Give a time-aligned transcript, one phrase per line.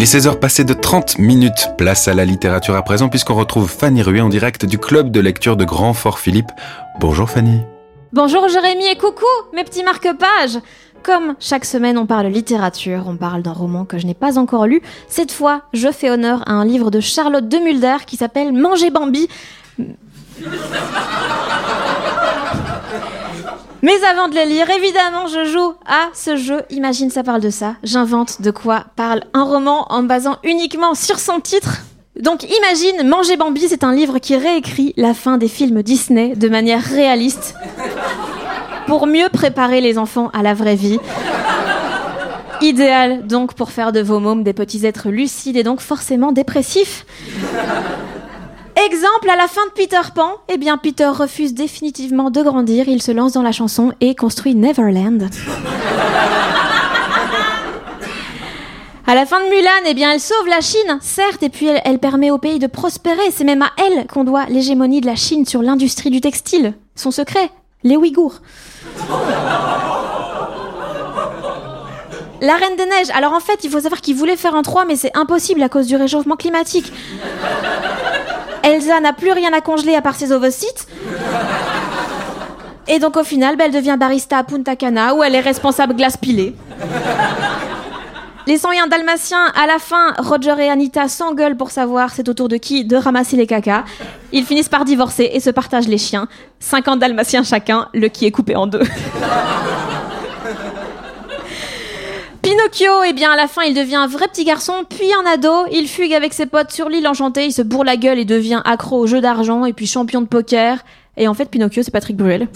[0.00, 1.72] Il est 16h passé de 30 minutes.
[1.76, 5.20] Place à la littérature à présent puisqu'on retrouve Fanny Ruet en direct du club de
[5.20, 6.50] lecture de Grand Fort Philippe.
[7.00, 7.60] Bonjour Fanny.
[8.10, 10.58] Bonjour Jérémy et coucou mes petits marque-pages
[11.02, 14.66] Comme chaque semaine on parle littérature, on parle d'un roman que je n'ai pas encore
[14.66, 18.54] lu, cette fois je fais honneur à un livre de Charlotte de Mulder qui s'appelle
[18.54, 19.28] Manger Bambi.
[23.82, 26.62] Mais avant de le lire, évidemment, je joue à ce jeu.
[26.70, 27.76] Imagine, ça parle de ça.
[27.82, 31.78] J'invente de quoi parle un roman en basant uniquement sur son titre.
[32.20, 36.48] Donc imagine, Manger Bambi, c'est un livre qui réécrit la fin des films Disney de
[36.48, 37.54] manière réaliste
[38.86, 40.98] pour mieux préparer les enfants à la vraie vie.
[42.60, 47.06] Idéal donc pour faire de vos mômes des petits êtres lucides et donc forcément dépressifs.
[48.92, 53.00] Exemple, à la fin de Peter Pan, eh bien Peter refuse définitivement de grandir, il
[53.00, 55.30] se lance dans la chanson et construit Neverland.
[59.06, 62.00] À la fin de Mulan, eh bien, elle sauve la Chine, certes, et puis elle,
[62.00, 63.30] permet au pays de prospérer.
[63.30, 66.74] C'est même à elle qu'on doit l'hégémonie de la Chine sur l'industrie du textile.
[66.96, 67.50] Son secret,
[67.84, 68.40] les Ouïghours.
[72.40, 73.10] La Reine des Neiges.
[73.14, 75.68] Alors en fait, il faut savoir qu'il voulait faire un 3, mais c'est impossible à
[75.68, 76.92] cause du réchauffement climatique.
[78.70, 80.86] Elsa n'a plus rien à congeler à part ses ovocytes.
[82.88, 85.94] Et donc au final, bah, elle devient barista à Punta Cana où elle est responsable
[85.94, 86.54] glace pilée.
[88.46, 92.48] Les 101 dalmatiens, à la fin, Roger et Anita s'engueulent pour savoir c'est au tour
[92.48, 93.84] de qui de ramasser les cacas.
[94.32, 96.26] Ils finissent par divorcer et se partagent les chiens.
[96.60, 98.82] 50 dalmatiens chacun, le qui est coupé en deux.
[102.70, 105.66] Pinocchio, eh bien à la fin il devient un vrai petit garçon, puis un ado,
[105.72, 108.62] il fugue avec ses potes sur l'île enchantée, il se bourre la gueule et devient
[108.64, 110.78] accro au jeu d'argent et puis champion de poker.
[111.16, 112.48] Et en fait Pinocchio c'est Patrick Bruel.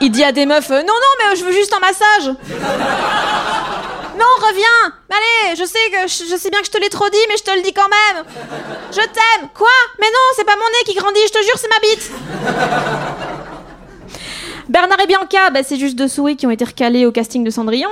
[0.00, 2.34] Il dit à des meufs euh, Non, non, mais je veux juste un massage
[4.18, 4.92] Non, reviens.
[5.08, 7.36] Allez, je sais, que, je, je sais bien que je te l'ai trop dit, mais
[7.36, 8.24] je te le dis quand même.
[8.90, 9.48] Je t'aime.
[9.54, 9.68] Quoi?
[10.00, 12.10] Mais non, c'est pas mon nez qui grandit, je te jure, c'est ma bite
[14.68, 17.50] Bernard et Bianca, bah, c'est juste deux souris qui ont été recalés au casting de
[17.50, 17.88] Cendrillon.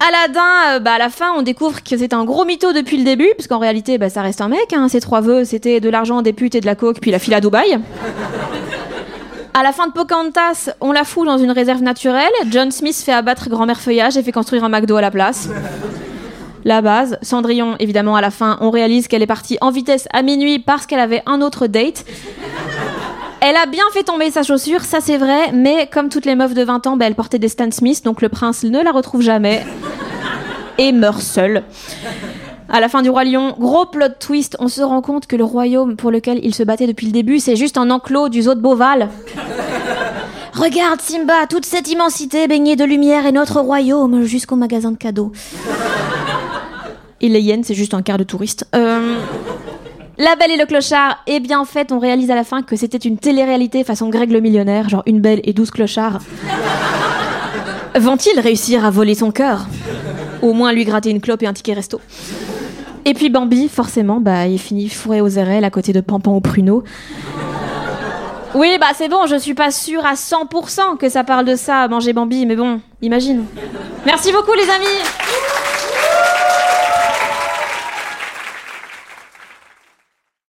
[0.00, 3.04] Aladdin, euh, bah, à la fin, on découvre que c'est un gros mytho depuis le
[3.04, 4.72] début, parce qu'en réalité, bah, ça reste un mec.
[4.72, 4.88] Hein.
[4.88, 7.34] Ses trois vœux, c'était de l'argent, des putes et de la coke, puis la file
[7.34, 7.78] à Dubaï.
[9.54, 12.32] À la fin de Pocahontas, on la fout dans une réserve naturelle.
[12.50, 15.48] John Smith fait abattre grand-mère feuillage et fait construire un McDo à la place.
[16.64, 17.18] La base.
[17.22, 20.86] Cendrillon, évidemment, à la fin, on réalise qu'elle est partie en vitesse à minuit parce
[20.86, 22.04] qu'elle avait un autre date.
[23.46, 26.54] Elle a bien fait tomber sa chaussure, ça c'est vrai, mais comme toutes les meufs
[26.54, 29.20] de 20 ans, bah, elle portait des Stan Smith, donc le prince ne la retrouve
[29.20, 29.66] jamais
[30.78, 31.62] et meurt seul.
[32.70, 35.44] À la fin du Roi Lion, gros plot twist, on se rend compte que le
[35.44, 38.54] royaume pour lequel il se battait depuis le début, c'est juste un enclos du zoo
[38.54, 39.10] de Beauval.
[40.54, 45.32] Regarde Simba, toute cette immensité baignée de lumière est notre royaume jusqu'au magasin de cadeaux.
[47.20, 48.66] Et les hyènes, c'est juste un quart de touriste.
[48.74, 49.18] Euh,
[50.16, 52.76] La Belle et le Clochard, eh bien en fait, on réalise à la fin que
[52.76, 56.20] c'était une télé-réalité façon Greg le millionnaire, genre une belle et douze clochards.
[57.96, 59.66] Vont-ils réussir à voler son cœur?
[60.40, 62.00] Au moins lui gratter une clope et un ticket resto.
[63.04, 66.40] Et puis Bambi, forcément, bah, il finit fourré aux érelles à côté de Pampan au
[66.40, 66.84] pruneau.
[68.54, 71.88] Oui, bah c'est bon, je suis pas sûre à 100% que ça parle de ça,
[71.88, 73.44] manger Bambi, mais bon, imagine.
[74.06, 75.23] Merci beaucoup les amis